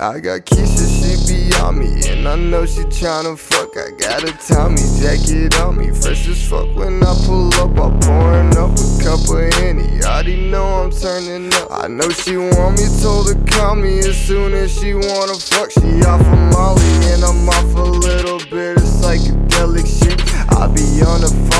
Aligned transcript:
I 0.00 0.20
got 0.20 0.42
Keisha, 0.42 0.86
she 0.86 1.26
be 1.26 1.52
on 1.56 1.80
me, 1.80 2.08
and 2.08 2.28
I 2.28 2.36
know 2.36 2.64
she 2.64 2.82
tryna 2.82 3.36
fuck. 3.36 3.76
I 3.76 3.90
got 3.98 4.22
a 4.22 4.30
Tommy 4.46 4.78
jacket 5.00 5.58
on 5.58 5.76
me, 5.76 5.90
fresh 5.90 6.28
as 6.28 6.48
fuck. 6.48 6.72
When 6.76 7.02
I 7.02 7.12
pull 7.26 7.52
up, 7.54 7.76
I'm 7.76 7.98
pouring 7.98 8.56
up 8.56 8.78
a 8.78 9.02
cup 9.02 9.26
of 9.28 9.52
Henny. 9.54 10.00
Already 10.04 10.50
know 10.50 10.84
I'm 10.84 10.92
turning 10.92 11.52
up. 11.52 11.72
I 11.72 11.88
know 11.88 12.08
she 12.10 12.36
want 12.36 12.78
me, 12.78 12.86
told 13.02 13.26
her 13.26 13.44
call 13.50 13.74
me 13.74 13.98
as 13.98 14.16
soon 14.16 14.54
as 14.54 14.70
she 14.78 14.94
wanna 14.94 15.34
fuck. 15.34 15.72
She 15.72 16.00
off 16.06 16.20
of 16.20 16.38
Molly, 16.54 16.86
and 17.10 17.24
I'm 17.24 17.48
off 17.48 17.74
a 17.74 17.82
little 17.82 18.38
bit 18.38 18.76
of 18.76 18.84
psychedelic 18.84 19.82
shit. 19.82 20.22
I 20.54 20.68
be 20.68 21.02
on 21.02 21.22
the 21.22 21.50
phone 21.50 21.57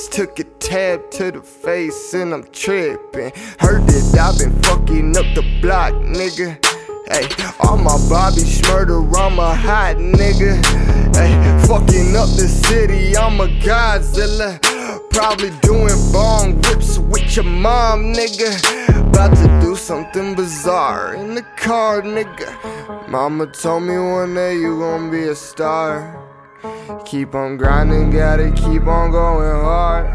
just 0.00 0.12
took 0.12 0.38
a 0.38 0.44
tab 0.44 1.10
to 1.10 1.30
the 1.30 1.42
face 1.42 2.14
and 2.14 2.32
I'm 2.32 2.44
tripping. 2.52 3.32
Heard 3.58 3.82
that 3.86 4.18
I've 4.18 4.38
been 4.38 4.62
fucking 4.62 5.14
up 5.14 5.26
the 5.34 5.44
block, 5.60 5.92
nigga. 5.92 6.56
Hey, 7.12 7.28
all 7.60 7.76
my 7.76 7.98
Bobby 8.08 8.40
Shmurda, 8.40 8.96
I'm 9.14 9.38
a 9.38 9.54
hot 9.54 9.96
nigga. 9.96 10.56
Hey, 11.14 11.32
fucking 11.66 12.16
up 12.16 12.30
the 12.40 12.48
city, 12.48 13.14
I'm 13.14 13.40
a 13.40 13.48
Godzilla. 13.60 14.58
Probably 15.10 15.50
doing 15.60 15.98
bong 16.12 16.54
whips 16.62 16.96
with 16.98 17.36
your 17.36 17.44
mom, 17.44 18.14
nigga. 18.14 18.50
About 19.08 19.36
to 19.36 19.60
do 19.60 19.76
something 19.76 20.34
bizarre 20.34 21.14
in 21.14 21.34
the 21.34 21.44
car, 21.58 22.00
nigga. 22.00 22.48
Mama 23.06 23.48
told 23.48 23.82
me 23.82 23.98
one 23.98 24.34
day 24.34 24.54
you 24.54 24.78
gon' 24.78 25.10
be 25.10 25.24
a 25.24 25.34
star. 25.34 26.29
Keep 27.04 27.34
on 27.34 27.56
grinding, 27.56 28.10
gotta 28.10 28.50
keep 28.50 28.86
on 28.86 29.10
going 29.10 29.64
hard. 29.64 30.06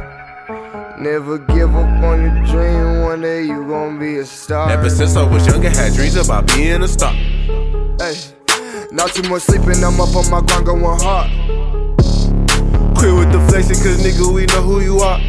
Never 1.00 1.38
give 1.38 1.76
up 1.76 2.04
on 2.04 2.22
your 2.22 2.46
dream, 2.46 3.02
one 3.02 3.22
day 3.22 3.44
you 3.44 3.66
gon' 3.68 3.98
be 4.00 4.18
a 4.18 4.26
star. 4.26 4.70
Ever 4.70 4.90
since 4.90 5.16
I 5.16 5.24
was 5.24 5.46
younger, 5.48 5.70
had 5.70 5.94
dreams 5.94 6.16
about 6.16 6.48
being 6.48 6.84
a 6.84 6.88
star. 6.88 7.14
Hey, 7.14 8.16
not 8.92 9.12
too 9.12 9.28
much 9.30 9.44
sleeping, 9.44 9.84
I'm 9.84 10.00
up 10.00 10.16
on 10.16 10.30
my 10.30 10.42
grind 10.42 10.66
going 10.66 11.00
hard. 11.00 11.30
Quit 12.98 13.14
with 13.14 13.32
the 13.32 13.46
flexing, 13.50 13.78
cause 13.78 14.04
nigga, 14.04 14.34
we 14.34 14.46
know 14.48 14.62
who 14.62 14.82
you 14.82 15.00
are. 15.00 15.20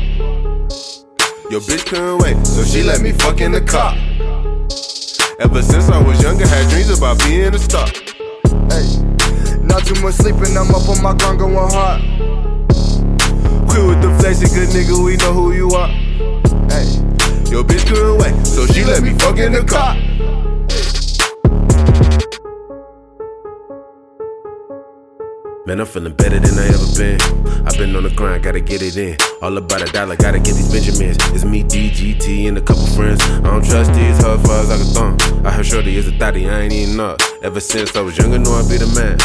Your 1.50 1.60
bitch 1.60 1.86
couldn't 1.86 2.18
wait, 2.18 2.44
so 2.44 2.64
she 2.64 2.82
let 2.82 3.00
me 3.00 3.12
fuck 3.12 3.40
in 3.40 3.52
the 3.52 3.60
car. 3.60 3.94
Ever 5.38 5.62
since 5.62 5.88
I 5.90 6.02
was 6.02 6.20
younger, 6.22 6.46
had 6.46 6.68
dreams 6.70 6.90
about 6.96 7.18
being 7.20 7.54
a 7.54 7.58
star. 7.58 7.86
Hey, 8.70 9.05
too 9.84 10.00
much 10.02 10.14
sleeping, 10.14 10.56
I'm 10.56 10.74
up 10.74 10.88
on 10.88 11.02
my 11.02 11.14
grind 11.14 11.38
going 11.38 11.54
hard. 11.54 12.00
Quit 13.68 13.84
with 13.86 14.00
the 14.00 14.16
flexing, 14.20 14.48
good 14.54 14.68
nigga, 14.70 15.04
we 15.04 15.16
know 15.16 15.32
who 15.32 15.52
you 15.52 15.70
are. 15.70 15.88
Hey, 16.68 16.86
Your 17.50 17.64
bitch 17.64 17.86
couldn't 17.86 18.18
wait, 18.18 18.46
so 18.46 18.66
she 18.66 18.84
let 18.84 19.02
me 19.02 19.12
fuck 19.18 19.38
in 19.38 19.52
the 19.52 19.64
car. 19.64 19.96
Man, 25.66 25.80
I'm 25.80 25.86
feeling 25.86 26.12
better 26.12 26.38
than 26.38 26.56
I 26.60 26.68
ever 26.68 26.86
been. 26.94 27.20
I've 27.66 27.76
been 27.76 27.96
on 27.96 28.04
the 28.04 28.12
grind, 28.14 28.44
gotta 28.44 28.60
get 28.60 28.82
it 28.82 28.96
in. 28.96 29.16
All 29.42 29.56
about 29.56 29.82
a 29.82 29.86
dollar, 29.86 30.14
gotta 30.14 30.38
get 30.38 30.54
these 30.54 30.70
Benjamins. 30.70 31.18
It's 31.34 31.44
me, 31.44 31.64
DGT, 31.64 32.46
and 32.46 32.56
a 32.56 32.60
couple 32.60 32.86
friends. 32.86 33.20
I 33.20 33.50
don't 33.50 33.66
trust 33.66 33.92
these 33.92 34.16
far 34.22 34.38
as 34.38 34.70
I 34.70 34.76
can 34.78 34.86
thumb. 34.94 35.44
I 35.44 35.50
heard 35.50 35.66
Shorty 35.66 35.96
is 35.96 36.06
a 36.06 36.12
thotty, 36.12 36.48
I 36.48 36.60
ain't 36.60 36.72
even 36.72 37.00
up. 37.00 37.20
Ever 37.42 37.58
since 37.58 37.96
I 37.96 38.00
was 38.00 38.16
younger, 38.16 38.38
know 38.38 38.52
I 38.52 38.62
be 38.68 38.78
the 38.78 38.86
man. 38.94 39.18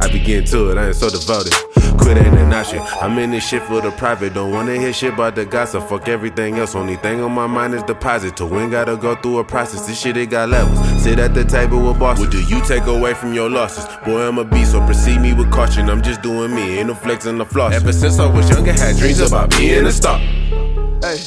I 0.00 0.06
be 0.06 0.20
getting 0.20 0.46
to 0.54 0.70
it, 0.70 0.78
I 0.78 0.86
ain't 0.86 0.94
so 0.94 1.10
devoted. 1.10 1.52
Quit 1.98 2.16
ain't 2.18 2.36
an 2.38 2.52
option. 2.52 2.80
I'm 3.00 3.18
in 3.18 3.30
this 3.30 3.46
shit 3.46 3.62
for 3.62 3.80
the 3.80 3.90
private. 3.90 4.34
Don't 4.34 4.52
wanna 4.52 4.76
hear 4.76 4.92
shit 4.92 5.14
about 5.14 5.34
the 5.34 5.44
gossip. 5.44 5.88
Fuck 5.88 6.08
everything 6.08 6.58
else. 6.58 6.74
Only 6.74 6.96
thing 6.96 7.20
on 7.20 7.32
my 7.32 7.46
mind 7.46 7.74
is 7.74 7.82
deposit. 7.82 8.36
To 8.36 8.46
win, 8.46 8.70
gotta 8.70 8.96
go 8.96 9.14
through 9.16 9.38
a 9.38 9.44
process. 9.44 9.86
This 9.86 10.00
shit, 10.00 10.16
it 10.16 10.30
got 10.30 10.48
levels. 10.48 10.78
Sit 11.02 11.18
at 11.18 11.34
the 11.34 11.44
table 11.44 11.80
with 11.86 11.98
bosses. 11.98 12.24
What 12.24 12.32
do 12.32 12.42
you 12.42 12.60
take 12.62 12.86
away 12.86 13.14
from 13.14 13.32
your 13.34 13.50
losses? 13.50 13.84
Boy, 14.04 14.22
I'm 14.28 14.38
a 14.38 14.44
beast, 14.44 14.72
so 14.72 14.80
proceed 14.84 15.20
me 15.20 15.32
with 15.34 15.50
caution. 15.50 15.90
I'm 15.90 16.02
just 16.02 16.22
doing 16.22 16.54
me, 16.54 16.78
ain't 16.78 16.88
no 16.88 16.94
flexing 16.94 17.38
the 17.38 17.44
floss. 17.44 17.74
Ever 17.74 17.92
since 17.92 18.18
I 18.18 18.26
was 18.26 18.48
younger, 18.48 18.72
had 18.72 18.96
dreams 18.96 19.20
about 19.20 19.50
being 19.50 19.86
a 19.86 19.92
star. 19.92 20.18
hey, 20.18 21.18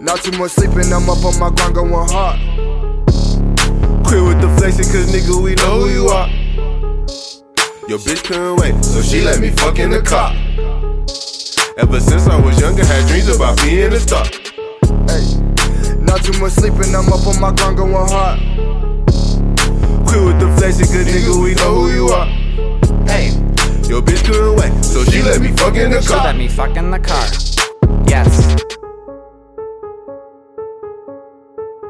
not 0.00 0.20
too 0.20 0.36
much 0.38 0.52
sleeping, 0.52 0.92
I'm 0.92 1.08
up 1.08 1.24
on 1.24 1.38
my 1.38 1.50
grind 1.50 1.74
going 1.74 2.08
hard. 2.08 2.38
Quit 4.06 4.22
with 4.22 4.40
the 4.40 4.54
flexing, 4.58 4.84
cause 4.86 5.12
nigga, 5.12 5.42
we 5.42 5.54
know 5.54 5.80
who 5.80 5.88
you 5.88 6.08
are. 6.08 6.43
Your 7.86 7.98
bitch 7.98 8.24
couldn't 8.24 8.56
wait, 8.56 8.82
so 8.82 9.02
she 9.02 9.20
let 9.20 9.40
me 9.40 9.50
fuck 9.50 9.78
in 9.78 9.90
the 9.90 10.00
car. 10.00 10.32
Ever 11.76 12.00
since 12.00 12.26
I 12.26 12.40
was 12.40 12.58
younger, 12.58 12.84
had 12.84 13.06
dreams 13.08 13.28
about 13.28 13.60
being 13.62 13.92
a 13.92 14.00
star. 14.00 14.24
Hey, 15.04 15.24
not 16.00 16.24
too 16.24 16.32
much 16.40 16.52
sleeping, 16.52 16.94
I'm 16.94 17.12
up 17.12 17.26
on 17.26 17.38
my 17.40 17.52
grind 17.52 17.76
going 17.76 17.92
hard. 18.08 18.40
Quit 20.08 20.24
with 20.24 20.40
the 20.40 20.54
flexing, 20.56 20.86
cause 20.86 21.04
nigga, 21.06 21.42
we 21.42 21.54
know 21.56 21.74
who 21.74 21.90
you 21.92 22.08
are. 22.08 22.26
Hey, 23.06 23.28
Your 23.86 24.00
bitch 24.00 24.24
couldn't 24.24 24.56
wait, 24.56 24.82
so 24.82 25.04
she 25.04 25.20
let 25.22 25.40
me 25.42 25.48
fuck 25.52 25.76
in 25.76 25.90
the 25.90 25.96
car. 25.96 26.02
she 26.02 26.14
let 26.14 26.36
me 26.36 26.48
fuck 26.48 26.76
in 26.76 26.90
the 26.90 26.98
car. 26.98 27.26
Yes. 28.08 28.73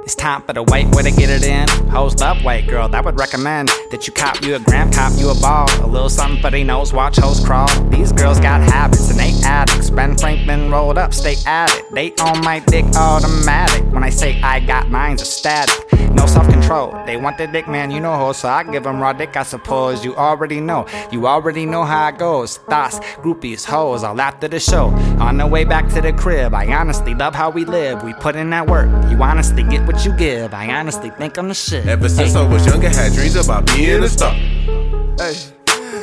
It's 0.04 0.15
time 0.15 0.42
for 0.42 0.53
the 0.53 0.62
white 0.62 0.94
way 0.94 1.03
to 1.03 1.10
get 1.10 1.31
it 1.31 1.44
in. 1.44 1.66
Hosed 1.88 2.20
up, 2.20 2.37
white 2.44 2.69
girl, 2.69 2.88
that 2.88 3.06
would 3.06 3.19
recommend 3.19 3.70
that 3.91 4.06
you 4.06 4.12
cop 4.12 4.42
you 4.42 4.54
a 4.54 4.59
gram, 4.60 4.92
cop 4.92 5.12
you 5.16 5.31
a 5.31 5.34
ball. 5.41 5.66
A 5.82 5.87
little 5.87 6.10
something 6.10 6.42
for 6.42 6.50
they 6.50 6.62
nose, 6.62 6.92
watch 6.92 7.16
hoes 7.16 7.42
crawl. 7.42 7.69
These 7.88 8.12
girls 8.12 8.38
got 8.38 8.60
habits 8.60 9.09
and 9.09 9.19
they 9.19 9.32
addicts. 9.48 9.88
Ben 9.88 10.15
Franklin 10.19 10.70
rolled 10.70 10.98
up, 10.98 11.15
stay 11.15 11.37
at 11.47 11.75
it. 11.75 11.87
They 11.94 12.12
on 12.16 12.44
my 12.44 12.59
dick 12.59 12.84
automatic. 12.94 13.82
When 13.94 14.04
I 14.04 14.10
say 14.10 14.38
I 14.42 14.60
got 14.60 14.91
mine's 14.91 15.22
a 15.22 15.25
static. 15.25 15.94
No 16.14 16.26
self 16.26 16.48
control. 16.48 16.97
They 17.06 17.16
want 17.16 17.38
the 17.38 17.47
dick, 17.47 17.66
man, 17.69 17.91
you 17.91 18.00
know 18.00 18.16
ho, 18.16 18.32
so 18.32 18.48
I 18.48 18.62
give 18.62 18.84
them 18.84 19.00
raw 19.00 19.12
dick, 19.12 19.36
I 19.36 19.42
suppose. 19.42 20.04
You 20.04 20.14
already 20.16 20.60
know. 20.60 20.86
You 21.10 21.26
already 21.26 21.66
know 21.66 21.84
how 21.84 22.08
it 22.08 22.19
goes. 22.19 22.58
Thoughts, 22.58 22.98
groupies, 23.22 23.64
hoes, 23.64 24.04
all 24.04 24.20
after 24.20 24.48
the 24.48 24.60
show. 24.60 24.86
On 25.19 25.36
the 25.36 25.47
way 25.47 25.64
back 25.64 25.88
to 25.91 26.00
the 26.00 26.12
crib, 26.12 26.54
I 26.54 26.72
honestly 26.72 27.14
love 27.14 27.34
how 27.34 27.50
we 27.50 27.64
live. 27.64 28.03
We 28.03 28.14
put 28.14 28.36
in 28.36 28.50
that 28.50 28.66
work. 28.66 28.86
You 29.10 29.22
honestly 29.22 29.64
get 29.64 29.86
what 29.86 30.04
you 30.04 30.16
give. 30.16 30.54
I 30.54 30.72
honestly 30.72 31.10
think 31.10 31.36
I'm 31.36 31.48
the 31.48 31.54
shit. 31.54 31.86
Ever 31.86 32.08
since 32.08 32.34
I 32.34 32.47
was 32.48 32.64
younger, 32.66 32.88
had 32.88 33.12
dreams 33.12 33.36
about 33.36 33.66
being 33.66 34.03
a 34.03 34.08
star. 34.08 34.32
Hey, 34.34 35.34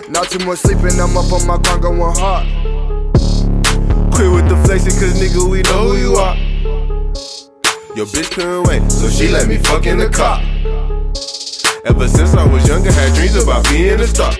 not 0.09 0.29
too 0.29 0.45
much 0.45 0.59
sleeping, 0.59 0.99
I'm 0.99 1.15
up 1.17 1.31
on 1.31 1.47
my 1.47 1.57
grind 1.57 1.81
going 1.81 2.15
hard. 2.15 2.47
Quit 4.13 4.31
with 4.31 4.49
the 4.49 4.61
flexing, 4.65 4.99
cause 4.99 5.19
nigga, 5.19 5.49
we 5.49 5.61
know 5.63 5.89
who 5.89 5.97
you 5.97 6.15
are. 6.15 6.50
Your 7.93 8.05
bitch 8.05 8.31
couldn't 8.31 8.63
wait, 8.69 8.89
so 8.89 9.09
she 9.09 9.27
let 9.27 9.49
me 9.49 9.57
fuck 9.57 9.85
in 9.85 9.97
the 9.97 10.07
car. 10.07 10.39
Ever 11.83 12.07
since 12.07 12.33
I 12.33 12.47
was 12.47 12.65
younger, 12.65 12.89
had 12.89 13.13
dreams 13.13 13.35
about 13.35 13.67
being 13.67 13.99
a 13.99 14.07
star. 14.07 14.31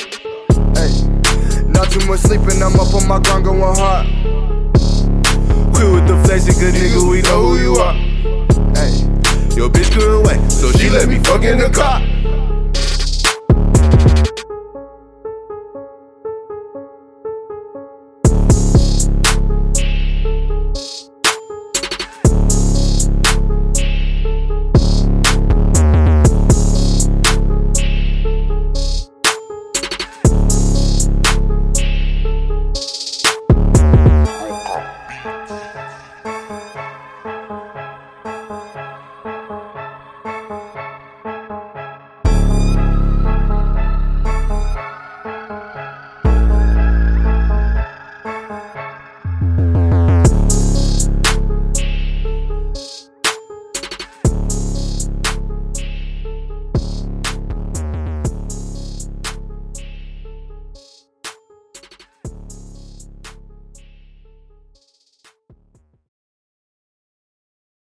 Hey, 0.72 0.88
not 1.67 1.91
too 1.91 2.00
much 2.07 2.22
sleeping, 2.22 2.63
I'm 2.63 2.79
up 2.79 2.94
on 2.94 3.06
my 3.09 3.19
grind 3.19 3.44
going 3.44 3.75
hard. 3.75 4.07
Quit 5.75 5.91
with 5.91 6.07
the 6.07 6.22
flexing, 6.23 6.59
good 6.59 6.75
nigga, 6.75 7.09
we 7.11 7.22
know 7.23 7.41
who 7.41 7.57
you 7.59 7.75
are. 7.75 7.94
Hey. 8.73 9.11
Your 9.57 9.69
bitch 9.69 9.91
couldn't 9.91 10.23
wait, 10.23 10.50
so 10.50 10.72
she 10.72 10.90
let 10.90 11.09
me 11.09 11.19
fuck 11.19 11.44
in 11.44 11.57
the 11.57 11.69
car. 11.69 12.00